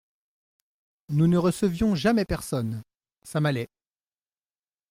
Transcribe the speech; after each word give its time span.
Nous 1.09 1.27
ne 1.27 1.37
recevions 1.37 1.93
jamais 1.93 2.25
personne… 2.25 2.81
ça 3.21 3.39
m’allait… 3.39 3.69